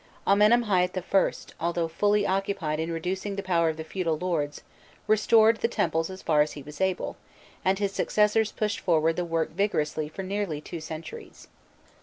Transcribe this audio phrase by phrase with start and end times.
[0.25, 4.63] Amenemhâît I., although fully occupied in reducing the power of the feudal lords,
[5.05, 7.17] restored; the temples as far as he was able,
[7.63, 11.49] and his successors pushed forward the work vigorously for nearly two centuries.